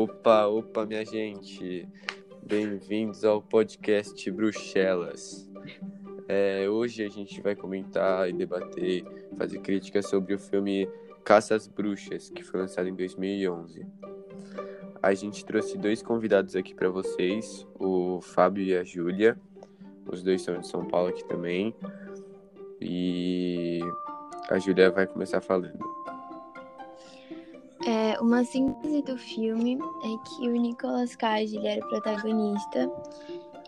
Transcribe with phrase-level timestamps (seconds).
[0.00, 1.88] Opa, opa, minha gente.
[2.40, 5.50] Bem-vindos ao podcast Bruxelas.
[6.28, 9.04] É, hoje a gente vai comentar e debater,
[9.36, 10.88] fazer críticas sobre o filme
[11.24, 13.84] Caça às Bruxas, que foi lançado em 2011.
[15.02, 19.36] A gente trouxe dois convidados aqui para vocês, o Fábio e a Júlia.
[20.06, 21.74] Os dois são de São Paulo aqui também.
[22.80, 23.80] E
[24.48, 25.76] a Júlia vai começar falando.
[27.86, 32.90] É, uma síntese do filme é que o Nicolas Cage ele era o protagonista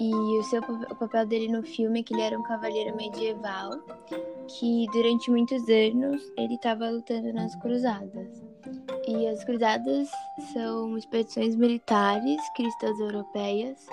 [0.00, 3.72] e o, seu, o papel dele no filme é que ele era um cavaleiro medieval
[4.48, 8.42] que durante muitos anos ele estava lutando nas cruzadas.
[9.06, 10.10] E as cruzadas
[10.52, 13.86] são expedições militares cristãs europeias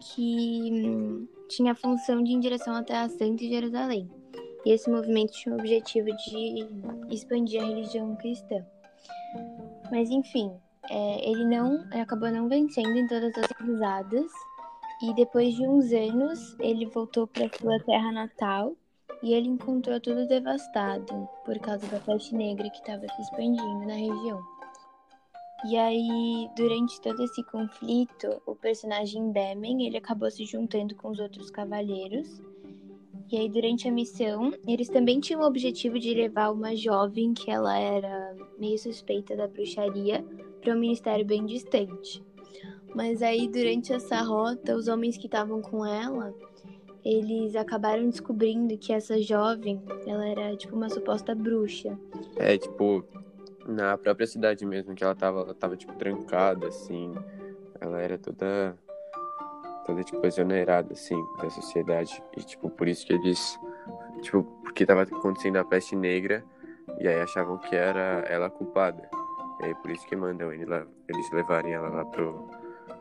[0.00, 4.10] que hum, tinha a função de ir em direção até a Santa Jerusalém.
[4.64, 6.66] E esse movimento tinha o objetivo de
[7.08, 8.64] expandir a religião cristã.
[9.90, 10.52] Mas enfim,
[10.90, 14.30] é, ele não ele acabou não vencendo em todas as cruzadas.
[15.02, 18.74] E depois de uns anos, ele voltou para sua terra natal
[19.22, 23.94] e ele encontrou tudo devastado por causa da peste negra que estava se expandindo na
[23.94, 24.42] região.
[25.64, 31.18] E aí, durante todo esse conflito, o personagem Demen, ele acabou se juntando com os
[31.18, 32.40] outros cavaleiros.
[33.30, 37.50] E aí, durante a missão, eles também tinham o objetivo de levar uma jovem que
[37.50, 40.24] ela era meio suspeita da bruxaria
[40.60, 42.22] para um ministério bem distante.
[42.94, 46.32] Mas aí, durante essa rota, os homens que estavam com ela,
[47.04, 51.98] eles acabaram descobrindo que essa jovem, ela era tipo uma suposta bruxa.
[52.36, 53.04] É, tipo,
[53.66, 57.12] na própria cidade mesmo, que ela tava, ela tava tipo, trancada, assim.
[57.80, 58.76] Ela era toda,
[59.86, 62.22] toda, tipo, exonerada, assim, da sociedade.
[62.36, 63.58] E, tipo, por isso que eles,
[64.22, 66.44] tipo, porque tava acontecendo a peste negra,
[66.98, 69.08] e aí achavam que era ela culpada.
[69.60, 72.48] E aí por isso que mandam ele lá, eles levarem ela lá pro,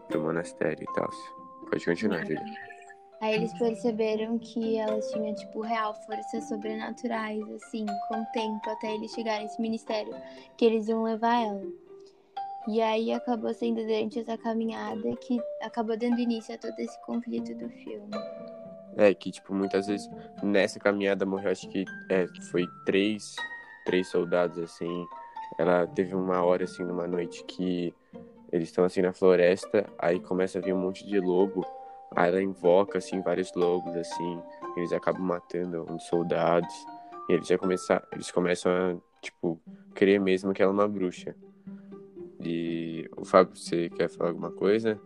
[0.07, 1.09] pro monastério e tal.
[1.69, 2.43] Pode continuar, Julia.
[3.21, 8.93] Aí eles perceberam que elas tinham, tipo, real forças sobrenaturais, assim, com o tempo, até
[8.93, 10.13] eles chegarem nesse ministério,
[10.57, 11.63] que eles iam levar ela.
[12.67, 17.53] E aí acabou sendo durante essa caminhada que acabou dando início a todo esse conflito
[17.55, 18.09] do filme.
[18.97, 20.09] É, que, tipo, muitas vezes
[20.41, 23.35] nessa caminhada morreu, acho que é, foi três,
[23.85, 25.05] três soldados, assim.
[25.59, 27.93] Ela teve uma hora, assim, numa noite que
[28.51, 31.65] eles estão, assim, na floresta, aí começa a vir um monte de lobo
[32.15, 34.41] Aí ela invoca, assim, vários lobos, assim,
[34.77, 36.73] eles acabam matando uns soldados,
[37.29, 39.59] e eles já começam, eles começam a, tipo,
[39.93, 41.35] crer mesmo que ela é uma bruxa.
[42.45, 44.99] E o Fábio, você quer falar alguma coisa?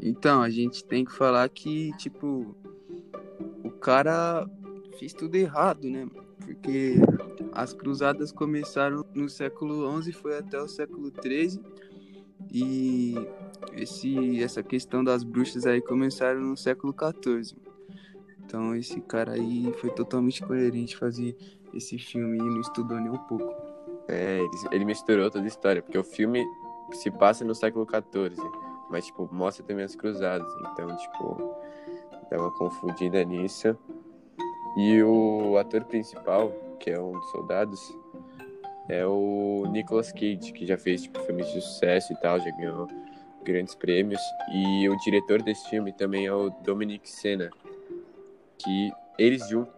[0.00, 2.54] Então, a gente tem que falar que, tipo,
[3.64, 4.48] o cara
[4.98, 6.08] fez tudo errado, né?
[6.44, 6.94] Porque
[7.52, 11.60] as cruzadas começaram no século XI, foi até o século XIII,
[12.52, 13.14] e
[13.72, 17.56] esse, essa questão das bruxas aí começaram no século XIV.
[18.44, 21.36] Então esse cara aí foi totalmente coerente fazer
[21.74, 23.67] esse filme e não estudou nem um pouco.
[24.08, 26.44] É, ele, ele misturou toda a história, porque o filme
[26.92, 28.42] se passa no século XIV,
[28.90, 30.50] mas, tipo, mostra também as cruzadas.
[30.72, 31.54] Então, tipo,
[32.30, 33.76] dá uma confundida nisso.
[34.76, 37.80] E o ator principal, que é um dos soldados,
[38.88, 42.88] é o Nicolas Cage, que já fez, tipo, filmes de sucesso e tal, já ganhou
[43.44, 44.20] grandes prêmios.
[44.52, 47.50] E o diretor desse filme também é o Dominic Sena,
[48.58, 49.74] que eles juntos,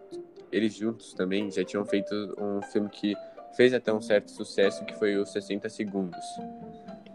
[0.51, 3.15] eles juntos também já tinham feito um filme que
[3.55, 6.25] fez até um certo sucesso, que foi os 60 Segundos.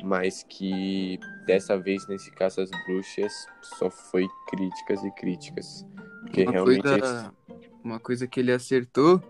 [0.03, 3.33] Mas que dessa vez, nesse Caça às Bruxas,
[3.63, 5.87] só foi críticas e críticas.
[6.23, 6.83] Porque uma realmente.
[6.83, 7.35] Coisa,
[7.83, 9.23] uma coisa que ele acertou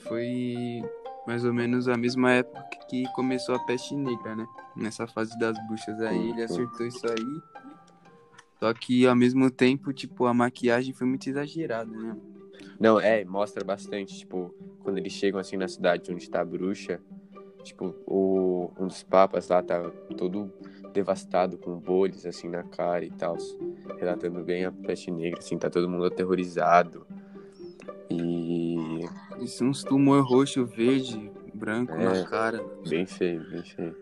[0.00, 0.82] foi
[1.26, 4.46] mais ou menos a mesma época que começou a peste negra, né?
[4.76, 7.42] Nessa fase das bruxas aí, ele acertou isso aí.
[8.60, 12.16] Só que ao mesmo tempo, tipo, a maquiagem foi muito exagerada, né?
[12.78, 17.00] Não, é, mostra bastante, tipo, quando eles chegam assim na cidade onde tá a bruxa,
[17.62, 20.52] tipo, o, um dos papas lá tá todo
[20.92, 23.36] devastado, com bolhas assim na cara e tal,
[23.98, 27.06] relatando bem a peste negra, assim, tá todo mundo aterrorizado.
[28.10, 29.04] E.
[29.40, 32.64] Isso, uns tumor roxo, verde, branco é, na cara.
[32.88, 33.96] Bem feio, bem feio.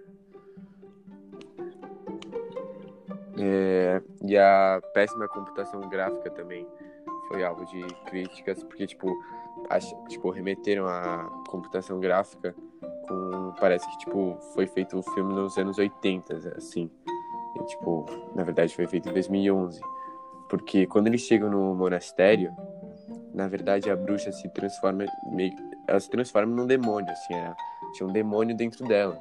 [3.38, 6.66] É, e a péssima computação gráfica também
[7.32, 9.08] foi alvo de críticas, porque, tipo,
[9.70, 12.54] acho, tipo remeteram a computação gráfica
[13.08, 13.54] com.
[13.58, 16.90] Parece que, tipo, foi feito o filme nos anos 80, assim.
[17.56, 19.80] E, tipo, na verdade foi feito em 2011.
[20.48, 22.54] Porque quando eles chegam no monastério,
[23.32, 25.52] na verdade a bruxa se transforma meio
[25.88, 27.56] ela se transforma num demônio assim era,
[27.94, 29.18] tinha um demônio dentro dela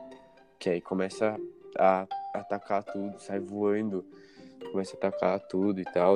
[0.59, 1.35] que aí começa
[1.77, 4.05] a atacar tudo, sai voando,
[4.71, 6.15] começa a atacar tudo e tal.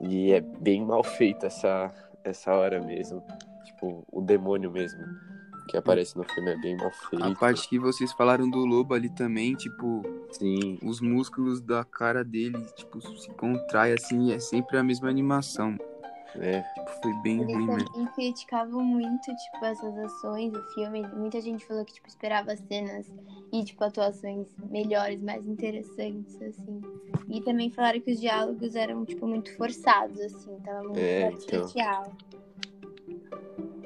[0.00, 1.92] E é bem mal feito essa,
[2.24, 3.22] essa hora mesmo.
[3.64, 5.04] Tipo, o demônio mesmo
[5.68, 7.22] que aparece no filme é bem mal feito.
[7.24, 12.24] A parte que vocês falaram do lobo ali também, tipo, Sim, os músculos da cara
[12.24, 15.76] dele, tipo, se contrai assim, e é sempre a mesma animação.
[16.34, 16.62] né?
[16.74, 17.92] Tipo, foi bem Eles ruim mesmo.
[17.92, 21.06] também criticavam muito, tipo, essas ações do filme.
[21.08, 23.06] Muita gente falou que, tipo, esperava cenas
[23.52, 26.80] e, tipo, atuações melhores, mais interessantes, assim.
[27.28, 30.58] E também falaram que os diálogos eram, tipo, muito forçados, assim.
[30.64, 32.12] Tava muito É, artificial.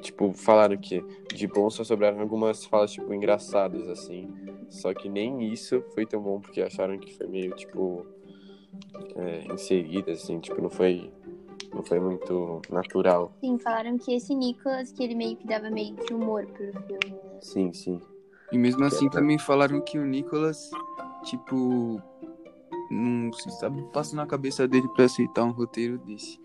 [0.01, 1.01] Tipo, falaram que
[1.33, 4.27] de bom só sobraram algumas falas, tipo, engraçadas, assim.
[4.69, 8.05] Só que nem isso foi tão bom, porque acharam que foi meio, tipo,
[9.15, 11.09] é, inserida, assim, tipo, não foi,
[11.73, 13.33] não foi muito natural.
[13.39, 17.09] Sim, falaram que esse Nicolas, que ele meio que dava meio que humor pro filme,
[17.11, 17.39] né?
[17.41, 18.01] Sim, sim.
[18.53, 20.69] E mesmo assim também falaram que o Nicolas,
[21.23, 21.99] tipo,
[22.91, 26.39] não se sabe passa na cabeça dele pra aceitar um roteiro desse.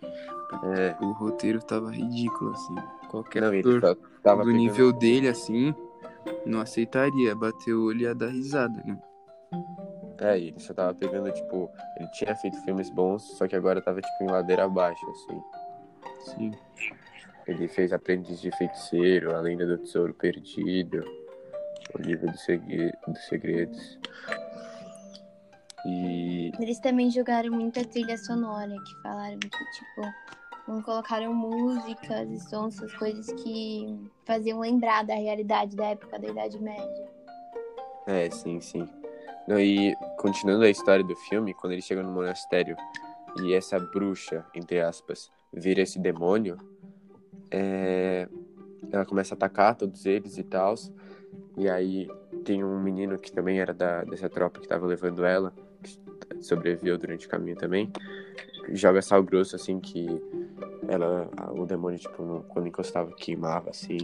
[0.74, 2.74] É, O roteiro tava ridículo, assim.
[3.10, 5.74] Qualquer não, ele ator tava do pegando- nível dele, assim,
[6.46, 7.34] não aceitaria.
[7.34, 8.98] Bater o olho e ia dar risada, né?
[10.20, 14.00] É, ele só tava pegando, tipo, ele tinha feito filmes bons, só que agora tava,
[14.00, 15.42] tipo, em ladeira abaixo, assim.
[16.34, 16.52] Sim.
[17.46, 21.02] Ele fez Aprendiz de Feiticeiro, A Lenda do Tesouro Perdido,
[21.94, 23.98] O Livro dos, Segre- dos Segredos.
[25.86, 30.02] E Eles também jogaram muita trilha sonora, que falaram que, tipo,
[30.66, 33.86] não colocaram músicas e sons, essas coisas que
[34.26, 37.08] faziam lembrar da realidade da época da Idade Média.
[38.06, 38.86] É, sim, sim.
[39.46, 42.76] Não, e continuando a história do filme, quando ele chega no monastério
[43.40, 46.58] e essa bruxa, entre aspas, vira esse demônio,
[47.50, 48.28] é,
[48.92, 50.74] ela começa a atacar todos eles e tal.
[51.58, 52.08] E aí
[52.44, 55.52] tem um menino que também era da, dessa tropa que tava levando ela,
[55.82, 55.98] que
[56.44, 57.90] sobreviveu durante o caminho também,
[58.70, 60.06] joga sal grosso assim que
[60.86, 63.98] ela, o demônio, tipo, quando encostava, queimava assim.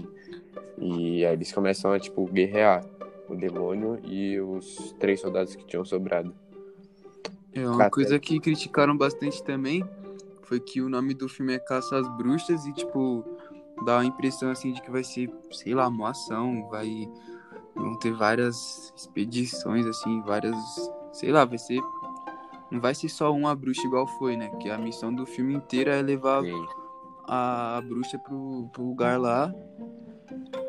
[0.79, 2.85] E aí eles começam a, tipo, guerrear
[3.29, 6.35] o demônio e os três soldados que tinham sobrado.
[7.55, 9.85] É uma Até- coisa que criticaram bastante também
[10.43, 13.25] foi que o nome do filme é Caça às Bruxas e, tipo,
[13.87, 17.09] dá a impressão, assim, de que vai ser, sei lá, uma ação, vai...
[17.75, 20.57] Vão ter várias expedições, assim, várias...
[21.13, 21.81] Sei lá, vai ser...
[22.71, 24.49] Não vai ser só uma bruxa igual foi, né?
[24.61, 26.67] Que a missão do filme inteiro é levar Sim,
[27.29, 29.53] a, bruxa pro, pro lugar lá.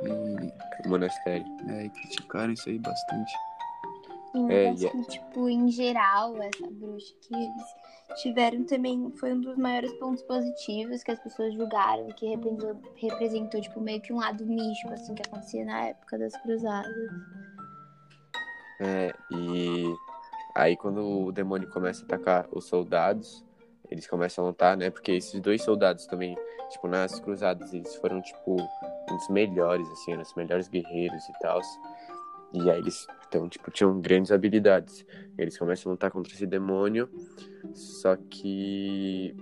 [0.03, 1.45] E o monastério.
[1.67, 3.33] é, criticaram isso aí bastante.
[4.35, 9.33] Sim, É, e é- que, tipo, em geral, essa bruxa que eles tiveram também foi
[9.33, 14.11] um dos maiores pontos positivos que as pessoas julgaram, que representou, representou tipo, meio que
[14.11, 17.11] um lado místico, assim, que acontecia na época das cruzadas.
[18.81, 19.85] É, e
[20.53, 23.41] aí quando o demônio começa a atacar os soldados,
[23.89, 24.89] eles começam a lutar, né?
[24.89, 26.37] Porque esses dois soldados também,
[26.71, 28.57] tipo, nas cruzadas, eles foram, tipo,
[29.09, 31.61] um dos melhores, assim, eram os melhores guerreiros e tal.
[32.57, 35.05] E aí eles, então, tipo, tinham grandes habilidades.
[35.37, 37.09] Eles começam a lutar contra esse demônio,
[37.73, 39.35] só que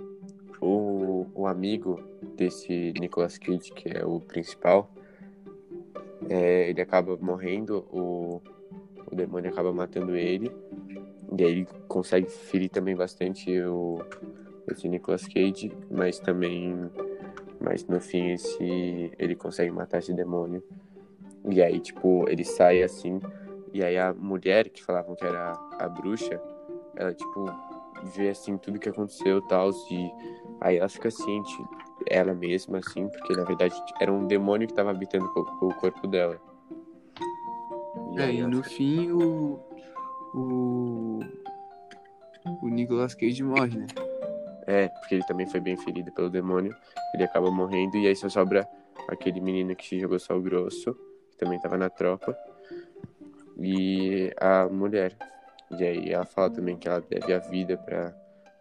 [0.62, 2.02] o, o amigo
[2.36, 4.92] desse Nicolas Cage, que é o principal,
[6.30, 8.42] é, ele acaba morrendo, o,
[9.12, 10.52] o demônio acaba matando ele.
[11.38, 14.00] E aí ele consegue ferir também bastante o
[14.72, 16.90] esse Nicolas Cage, mas também
[17.60, 20.64] mas no fim esse ele consegue matar esse demônio.
[21.50, 23.20] E aí tipo, ele sai assim,
[23.74, 26.40] e aí a mulher que falavam que era a bruxa,
[26.96, 27.46] ela tipo
[28.16, 30.12] vê assim tudo que aconteceu, tal, e
[30.62, 31.54] aí ela fica ciente
[32.10, 35.26] ela mesma assim, porque na verdade era um demônio que estava habitando
[35.62, 36.40] o, corpo dela.
[38.14, 39.60] E É, aí e no fica- fim o.
[40.36, 41.20] O.
[42.62, 43.88] O Nicolas Cage morre, né?
[44.68, 46.76] É, porque ele também foi bem ferido pelo demônio.
[47.14, 48.68] Ele acaba morrendo e aí só sobra
[49.10, 50.96] aquele menino que jogou sal grosso,
[51.34, 52.38] que também tava na tropa,
[53.58, 55.16] e a mulher.
[55.78, 58.14] E aí ela fala também que ela deve a vida pra,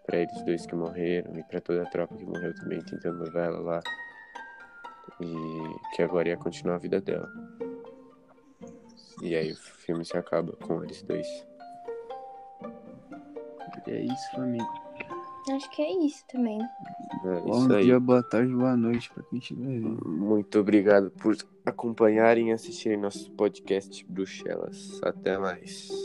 [0.07, 3.45] pra eles dois que morreram e pra toda a tropa que morreu também, tentando levar
[3.45, 3.81] ela lá.
[5.21, 7.29] E que agora ia continuar a vida dela.
[9.23, 11.27] E aí o filme se acaba com eles dois.
[13.87, 14.67] E é isso, família.
[15.51, 16.61] Acho que é isso também.
[17.25, 17.85] É Bom isso aí.
[17.85, 20.09] dia, boa tarde, boa noite pra quem estiver vendo.
[20.09, 21.37] Muito obrigado por
[21.73, 25.01] acompanharem e assistirem nosso podcast Bruxelas.
[25.03, 26.02] Até mais.